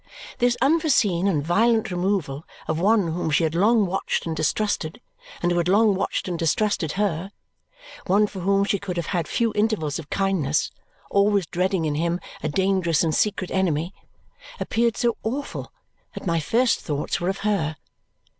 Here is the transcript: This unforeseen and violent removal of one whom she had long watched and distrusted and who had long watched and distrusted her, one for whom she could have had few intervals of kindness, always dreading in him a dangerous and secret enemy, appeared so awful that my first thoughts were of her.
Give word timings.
This 0.39 0.57
unforeseen 0.63 1.27
and 1.27 1.45
violent 1.45 1.91
removal 1.91 2.43
of 2.67 2.79
one 2.79 3.09
whom 3.09 3.29
she 3.29 3.43
had 3.43 3.53
long 3.53 3.85
watched 3.85 4.25
and 4.25 4.35
distrusted 4.35 4.99
and 5.43 5.51
who 5.51 5.59
had 5.59 5.67
long 5.67 5.93
watched 5.93 6.27
and 6.27 6.39
distrusted 6.39 6.93
her, 6.93 7.29
one 8.07 8.25
for 8.25 8.39
whom 8.39 8.63
she 8.63 8.79
could 8.79 8.97
have 8.97 9.05
had 9.13 9.27
few 9.27 9.53
intervals 9.53 9.99
of 9.99 10.09
kindness, 10.09 10.71
always 11.11 11.45
dreading 11.45 11.85
in 11.85 11.93
him 11.93 12.19
a 12.41 12.49
dangerous 12.49 13.03
and 13.03 13.13
secret 13.13 13.51
enemy, 13.51 13.93
appeared 14.59 14.97
so 14.97 15.17
awful 15.21 15.71
that 16.15 16.25
my 16.25 16.39
first 16.39 16.79
thoughts 16.79 17.21
were 17.21 17.29
of 17.29 17.41
her. 17.45 17.75